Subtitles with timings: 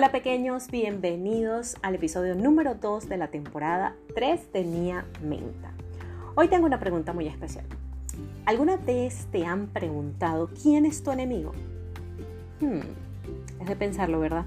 [0.00, 5.72] Hola pequeños, bienvenidos al episodio número 2 de la temporada 3 de Nia Menta.
[6.36, 7.66] Hoy tengo una pregunta muy especial.
[8.46, 11.52] ¿Alguna vez te han preguntado quién es tu enemigo?
[12.60, 12.80] Hmm,
[13.60, 14.46] es de pensarlo, ¿verdad?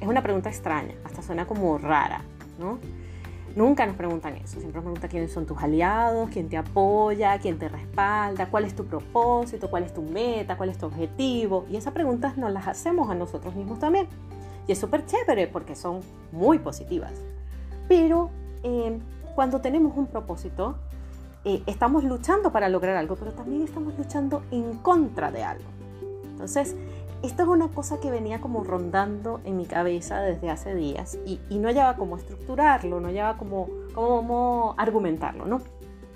[0.00, 2.22] Es una pregunta extraña, hasta suena como rara,
[2.58, 2.78] ¿no?
[3.54, 7.58] Nunca nos preguntan eso, siempre nos preguntan quiénes son tus aliados, quién te apoya, quién
[7.58, 11.66] te respalda, cuál es tu propósito, cuál es tu meta, cuál es tu objetivo.
[11.70, 14.08] Y esas preguntas nos las hacemos a nosotros mismos también.
[14.68, 16.00] Y es súper chévere porque son
[16.30, 17.12] muy positivas.
[17.88, 18.30] Pero
[18.62, 18.96] eh,
[19.34, 20.76] cuando tenemos un propósito,
[21.44, 25.64] eh, estamos luchando para lograr algo, pero también estamos luchando en contra de algo.
[26.24, 26.76] Entonces,
[27.22, 31.40] esto es una cosa que venía como rondando en mi cabeza desde hace días y,
[31.50, 35.60] no hallaba cómo estructurarlo, no hallaba cómo, cómo argumentarlo, ¿no?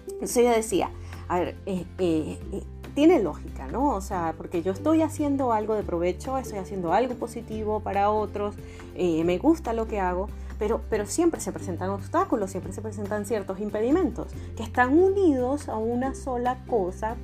[0.07, 0.91] Entonces yo decía,
[1.27, 2.63] a ver, eh, eh, eh,
[2.95, 3.95] tiene lógica, ¿no?
[3.95, 8.55] O sea, porque yo estoy haciendo algo de provecho, estoy haciendo algo positivo para otros,
[8.97, 13.61] me gusta lo que hago, pero, pero siempre se presentan obstáculos, siempre se presentan ciertos
[13.61, 17.17] impedimentos que están unidos a una sola cosa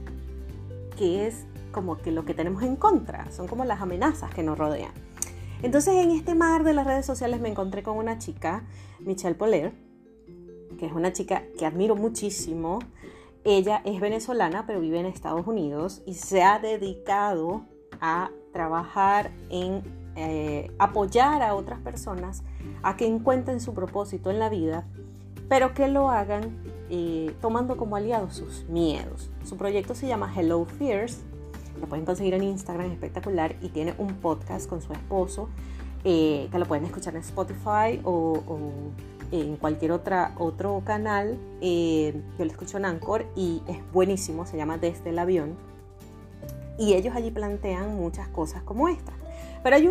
[0.97, 4.59] que es como que lo que tenemos en contra, son como las amenazas que nos
[4.59, 4.93] rodean.
[5.63, 8.65] Entonces en este mar de las redes sociales me encontré con una chica,
[9.01, 9.73] Michelle Poler,
[10.79, 12.79] que es una chica que admiro muchísimo.
[13.51, 17.63] Ella es venezolana, pero vive en Estados Unidos y se ha dedicado
[18.01, 19.83] a trabajar en
[20.17, 22.43] eh, apoyar a otras personas
[22.83, 24.87] a que encuentren su propósito en la vida,
[25.49, 29.31] pero que lo hagan eh, tomando como aliados sus miedos.
[29.45, 31.25] Su proyecto se llama Hello Fears
[31.81, 35.49] lo pueden conseguir en Instagram, espectacular, y tiene un podcast con su esposo
[36.05, 38.43] eh, que lo pueden escuchar en Spotify o,
[39.31, 41.39] en cualquier otra, otro canal.
[41.61, 45.57] Eh, yo lo escucho en Anchor y es buenísimo, se llama Desde el Avión.
[46.79, 49.13] Y ellos allí plantean muchas cosas como esta.
[49.63, 49.91] Pero hay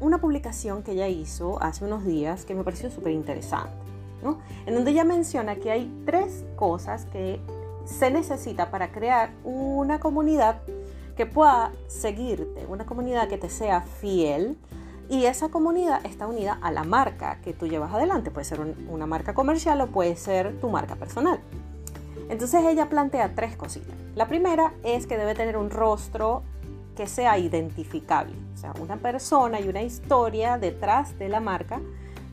[0.00, 3.70] una publicación que ella hizo hace unos días que me pareció súper interesante,
[4.22, 4.38] ¿no?
[4.66, 7.40] En donde ella menciona que hay tres cosas que
[7.84, 10.62] se necesita para crear una comunidad
[11.16, 14.56] que pueda seguirte, una comunidad que te sea fiel
[15.08, 18.30] y esa comunidad está unida a la marca que tú llevas adelante.
[18.30, 21.40] Puede ser una marca comercial o puede ser tu marca personal.
[22.28, 23.94] Entonces ella plantea tres cositas.
[24.14, 26.42] La primera es que debe tener un rostro
[26.96, 31.80] que sea identificable, o sea, una persona y una historia detrás de la marca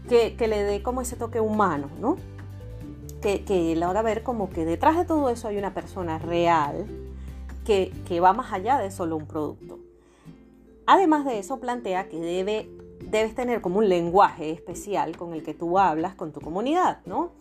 [0.08, 2.18] que, le dé como ese toque humano, ¿no?
[3.22, 6.86] Que, que haga ver como que detrás de todo eso hay una persona real
[7.66, 9.80] que, va más allá de solo un producto.
[10.92, 12.70] Además de eso, plantea que debe,
[13.00, 17.32] debes tener como un lenguaje especial con el que tú hablas con tu comunidad, ¿no?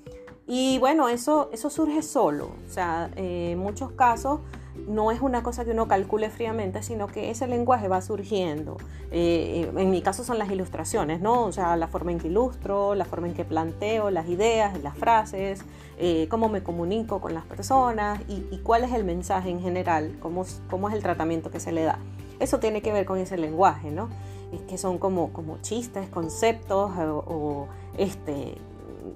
[0.47, 2.53] Y bueno, eso, eso surge solo.
[2.65, 4.39] O sea, en muchos casos
[4.87, 8.77] no es una cosa que uno calcule fríamente, sino que ese lenguaje va surgiendo.
[9.10, 11.43] Eh, en mi caso son las ilustraciones, ¿no?
[11.43, 14.97] O sea, la forma en que ilustro, la forma en que planteo las ideas, las
[14.97, 15.65] frases,
[15.99, 20.44] eh, cómo me comunico con las personas y, cuál es el mensaje en general, cómo,
[20.71, 21.99] cómo es el tratamiento que se le da.
[22.41, 24.09] Eso tiene que ver con ese lenguaje, ¿no?
[24.53, 28.56] Es que son como, como chistes, conceptos o, o este,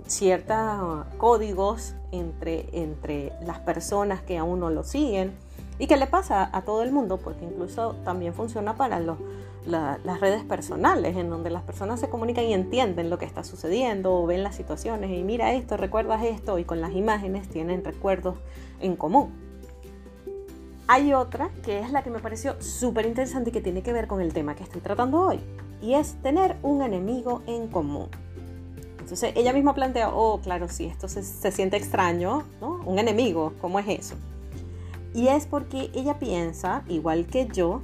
[0.07, 5.33] ciertos códigos entre, entre las personas que a uno lo siguen
[5.79, 9.19] y que le pasa a todo el mundo, porque incluso también funciona para los,
[9.67, 14.15] las redes personales, en donde las personas se comunican y entienden lo que está sucediendo,
[14.15, 18.37] o ven las situaciones y mira esto, recuerdas esto, y con las imágenes tienen recuerdos
[18.81, 19.44] en común.
[20.87, 24.07] Hay otra que es la que me pareció súper interesante y que tiene que ver
[24.07, 25.41] con el tema que estoy tratando hoy,
[25.81, 28.09] y es tener un enemigo en común.
[28.99, 32.81] Entonces ella misma plantea, oh, claro, sí, esto se, se siente extraño, ¿no?
[32.85, 34.15] Un enemigo, ¿cómo es eso?
[35.15, 37.81] Y es porque ella piensa, igual que yo,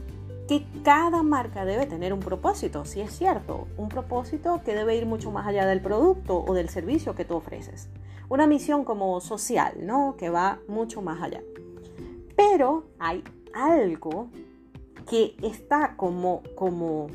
[0.46, 5.06] que cada marca debe tener un propósito, si es cierto, un propósito que debe ir
[5.06, 7.88] mucho más allá del producto o del servicio que tú ofreces.
[8.28, 10.16] Una misión como social, ¿no?
[10.19, 11.40] Que va mucho más allá.
[12.40, 13.22] Pero hay
[13.52, 14.31] algo
[15.06, 17.08] que está como, como,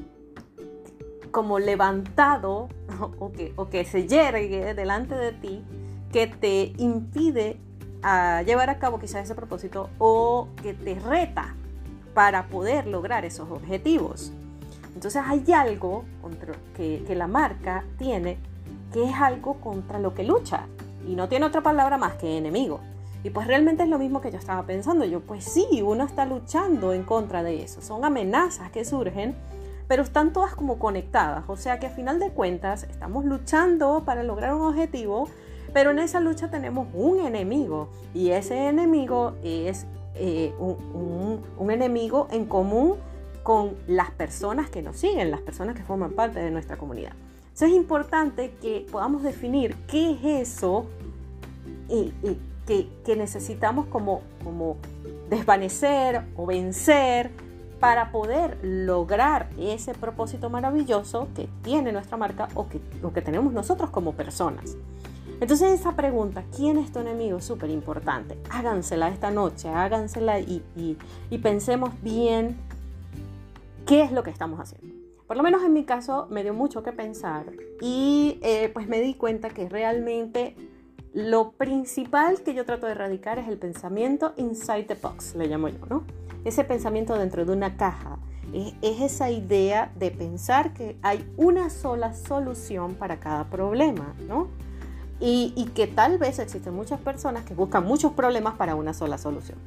[1.32, 2.70] como levantado
[3.20, 5.64] o que, o que se yergue delante de ti
[6.12, 7.58] que te impide
[8.04, 11.56] a llevar a cabo quizás ese propósito o que te reta
[12.14, 14.32] para poder lograr esos objetivos.
[14.94, 18.38] Entonces hay algo contra, que, que la marca tiene
[18.94, 20.68] que es algo contra lo que lucha.
[21.08, 22.80] y no tiene otra palabra más que enemigo.
[23.26, 25.04] Y pues realmente es lo mismo que yo estaba pensando.
[25.04, 27.82] Yo, pues sí, uno está luchando en contra de eso.
[27.82, 29.34] Son amenazas que surgen,
[29.88, 31.44] pero están todas como conectadas.
[31.48, 35.28] O sea que a final de cuentas estamos luchando para lograr un objetivo,
[35.74, 37.90] pero en esa lucha tenemos un enemigo.
[38.14, 42.94] Y ese enemigo es eh, un, un enemigo en común
[43.42, 47.14] con las personas que nos siguen, las personas que forman parte de nuestra comunidad.
[47.46, 50.86] Entonces es importante que podamos definir qué es eso
[51.90, 52.14] y,
[52.66, 54.78] que, necesitamos como, como
[55.30, 57.32] desvanecer o vencer
[57.80, 62.80] para poder lograr ese propósito maravilloso que tiene nuestra marca o que,
[63.14, 64.76] que tenemos nosotros como personas.
[65.42, 67.40] Entonces esa pregunta, ¿quién es tu enemigo?
[67.40, 68.38] Es súper importante.
[68.50, 70.64] Hágansela esta noche, hágansela y,
[71.30, 72.56] y, pensemos bien
[73.86, 74.96] qué es lo que estamos haciendo.
[75.28, 77.46] Por lo menos en mi caso me dio mucho que pensar
[77.82, 80.56] y eh, pues me di cuenta que realmente
[81.16, 85.70] lo principal que yo trato de erradicar es el pensamiento inside the box, le llamo
[85.70, 86.04] yo, ¿no?
[86.44, 88.20] Ese pensamiento dentro de una caja.
[88.54, 94.50] Es, esa idea de pensar que hay una sola solución para cada problema, ¿no?
[95.22, 99.58] Y, que tal vez existen muchas personas que buscan muchos problemas para una sola solución.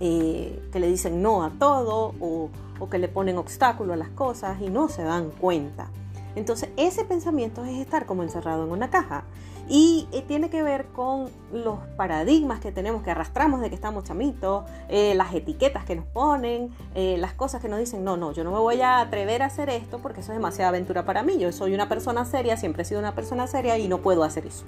[0.00, 2.50] Eh, que le dicen no a todo o,
[2.80, 5.88] o que le ponen obstáculo a las cosas y no se dan cuenta.
[6.36, 9.24] Entonces ese pensamiento es estar como encerrado en una caja
[9.68, 14.04] y eh, tiene que ver con los paradigmas que tenemos, que arrastramos de que estamos
[14.04, 18.32] chamitos, eh, las etiquetas que nos ponen, eh, las cosas que nos dicen, no, no,
[18.32, 21.22] yo no me voy a atrever a hacer esto porque eso es demasiada aventura para
[21.22, 21.38] mí.
[21.38, 24.46] Yo soy una persona seria, siempre he sido una persona seria y no puedo hacer
[24.46, 24.64] eso.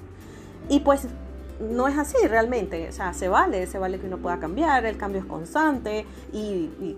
[0.69, 1.07] Y pues
[1.59, 4.97] no es así realmente, o sea, se vale, se vale que uno pueda cambiar, el
[4.97, 6.97] cambio es constante y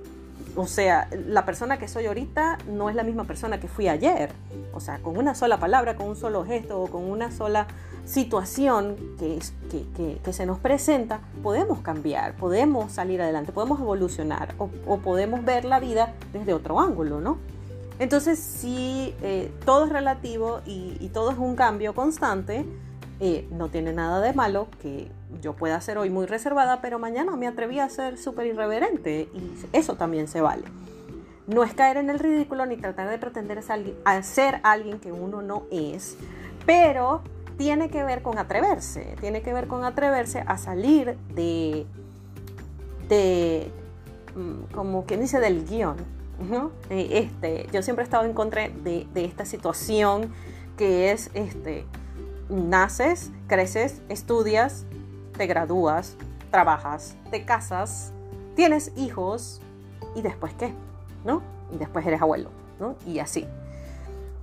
[0.55, 4.29] o sea, la persona que soy ahorita no es la misma persona que fui ayer.
[4.73, 7.67] O sea, con una sola palabra, con un solo gesto o con una sola
[8.05, 9.39] situación que,
[10.23, 15.79] que, se nos presenta, podemos cambiar, podemos salir adelante, podemos evolucionar o, podemos ver la
[15.79, 17.37] vida desde otro ángulo, ¿no?
[17.99, 22.65] Entonces, si eh, todo es relativo y, todo es un cambio constante,
[23.19, 25.09] eh, no tiene nada de malo que
[25.41, 29.53] yo pueda ser hoy muy reservada, pero mañana me atreví a ser súper irreverente y
[29.73, 30.63] eso también se vale.
[31.47, 33.61] No es caer en el ridículo ni tratar de pretender
[34.23, 36.17] ser alguien que uno no es,
[36.65, 37.21] pero
[37.57, 41.85] tiene que ver con atreverse, tiene que ver con atreverse a salir de,
[43.09, 43.71] de
[44.35, 45.97] mm, como quien dice, del guion.
[46.89, 50.33] Este, yo siempre he estado en contra de, de esta situación
[50.77, 51.85] que es, este,
[52.49, 54.85] naces, creces, estudias,
[55.37, 56.15] te gradúas,
[56.51, 58.11] trabajas, te casas,
[58.55, 59.61] tienes hijos
[60.15, 60.73] y después qué,
[61.25, 61.41] ¿no?
[61.73, 62.49] Y después eres abuelo,
[62.79, 62.95] ¿no?
[63.05, 63.47] Y así.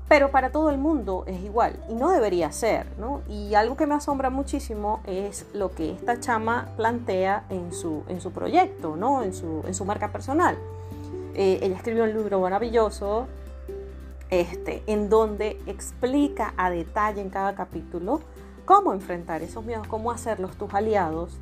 [0.09, 3.23] Pero para todo el mundo es igual y no debería ser, ¿no?
[3.29, 8.21] Y algo que me asombra muchísimo es lo que esta chama plantea en su, en
[8.21, 9.23] su proyecto, ¿no?
[9.23, 10.59] En su, en su marca personal.
[11.35, 13.29] Eh, ella escribió un libro maravilloso
[14.31, 18.21] este, en donde explica a detalle en cada capítulo
[18.71, 21.33] cómo enfrentar esos miedos, cómo hacerlos tus aliados,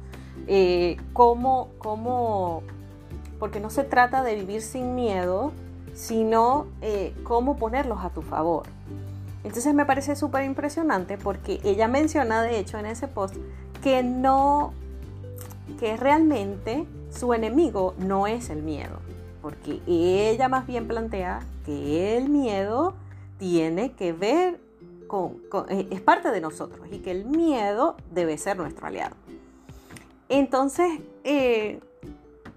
[0.46, 2.62] eh, cómo, cómo,
[3.38, 5.52] porque no se trata de vivir sin miedo,
[5.92, 8.62] sino eh, cómo ponerlos a tu favor.
[9.44, 13.36] Entonces me parece súper impresionante porque ella menciona, de hecho, en ese post,
[13.82, 14.72] que no,
[15.78, 19.00] que realmente su enemigo no es el miedo,
[19.42, 22.94] porque ella más bien plantea que el miedo
[23.38, 24.67] tiene que ver
[25.68, 29.16] eh, es parte de nosotros y que el miedo debe ser nuestro aliado.
[30.28, 31.80] Entonces, eh,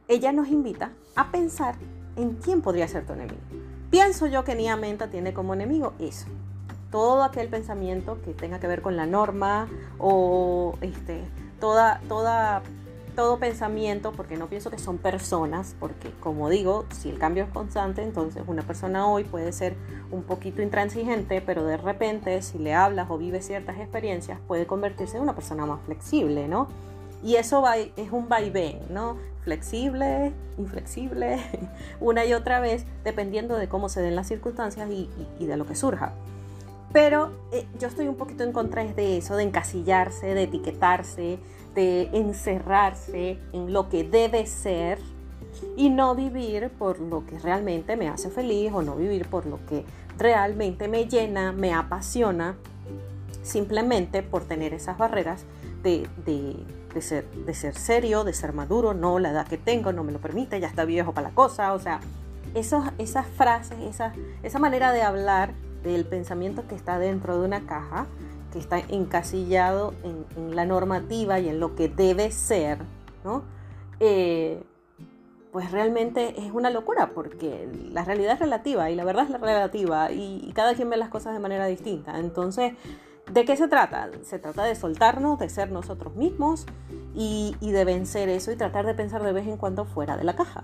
[0.07, 1.75] ella nos invita a pensar
[2.15, 3.39] en quién podría ser tu enemigo.
[3.89, 6.27] Pienso yo que Nia Menta tiene como enemigo eso.
[6.91, 11.23] Todo aquel pensamiento que tenga que ver con la norma o este,
[11.59, 12.61] toda, toda
[13.15, 17.49] todo pensamiento, porque no pienso que son personas, porque como digo, si el cambio es
[17.49, 19.75] constante, entonces una persona hoy puede ser
[20.11, 25.17] un poquito intransigente, pero de repente si le hablas o vive ciertas experiencias, puede convertirse
[25.17, 26.67] en una persona más flexible, ¿no?
[27.23, 29.17] Y eso va, es un vaivén, ¿no?
[29.43, 31.39] Flexible, inflexible,
[31.99, 35.09] una y otra vez, dependiendo de cómo se den las circunstancias y,
[35.45, 36.13] de lo que surja.
[36.91, 41.39] Pero eh, yo estoy un poquito en contra de eso, de encasillarse, de etiquetarse,
[41.73, 44.99] de encerrarse en lo que debe ser
[45.77, 49.65] y no vivir por lo que realmente me hace feliz o no vivir por lo
[49.65, 49.83] que
[50.17, 52.55] realmente me llena, me apasiona,
[53.43, 55.45] simplemente por tener esas barreras
[55.83, 56.07] de,
[56.99, 60.19] ser, de ser serio, de ser maduro, no, la edad que tengo no me lo
[60.19, 61.99] permite, ya está viejo para la cosa, o sea,
[62.53, 64.13] esos, esas frases, esa,
[64.43, 65.53] esa manera de hablar
[65.83, 68.05] del pensamiento que está dentro de una caja,
[68.51, 72.79] que está encasillado en, la normativa y en lo que debe ser,
[73.23, 73.43] ¿no?
[73.99, 74.61] Eh,
[75.51, 80.11] pues realmente es una locura porque la realidad es relativa y la verdad es relativa
[80.11, 82.19] y, cada quien ve las cosas de manera distinta.
[82.19, 82.73] Entonces,
[83.31, 84.09] ¿de qué se trata?
[84.23, 86.65] Se trata de soltarnos, de ser nosotros mismos
[87.13, 90.23] y, y de vencer eso y tratar de pensar de vez en cuando fuera de
[90.23, 90.63] la caja,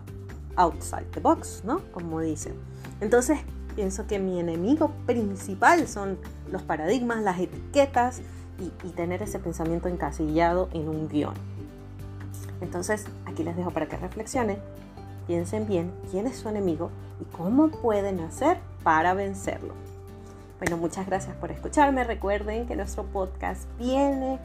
[0.56, 1.82] outside the box, ¿no?
[1.92, 2.56] Como dicen.
[3.02, 3.40] Entonces,
[3.78, 6.18] pienso que mi enemigo principal son
[6.52, 8.22] los paradigmas, las etiquetas
[8.60, 11.36] y, tener ese pensamiento encasillado en un guion.
[12.62, 14.58] Entonces, aquí les dejo para que reflexionen,
[15.28, 16.90] piensen bien quién es su enemigo
[17.22, 19.74] y cómo pueden hacer para vencerlo.
[20.60, 22.04] Bueno, muchas gracias por escucharme.
[22.04, 24.40] Recuerden que nuestro podcast viene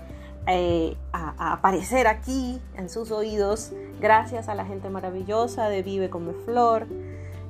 [0.47, 6.33] eh, a, aparecer aquí en sus oídos gracias a la gente maravillosa de Vive Come
[6.45, 6.87] Flor,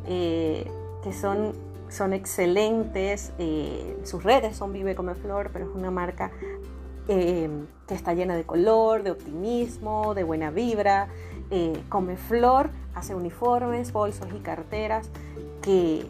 [0.06, 0.70] eh,
[1.02, 1.54] que son
[1.92, 6.30] son excelentes, eh, sus redes son Vive Come Flor, pero es una marca
[7.08, 7.48] eh,
[7.86, 11.08] que está llena de color, de optimismo, de buena vibra.
[11.50, 15.10] Eh, Come Flor hace uniformes, bolsos y carteras
[15.62, 16.06] que,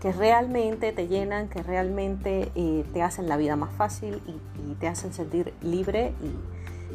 [0.00, 2.50] que realmente te llenan, que realmente
[2.92, 6.12] te hacen la vida más fácil y, te hacen sentir libre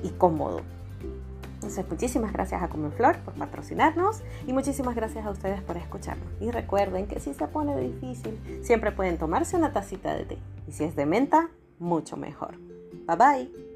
[0.03, 0.61] y cómodo.
[1.59, 6.25] Entonces, muchísimas gracias a Comenflor por patrocinarnos y muchísimas gracias a ustedes por escucharnos.
[6.39, 10.37] Y recuerden que si se pone difícil, siempre pueden tomarse una tacita de té.
[10.69, 12.55] Y si es de menta, mucho mejor.
[13.09, 13.68] Bye bye.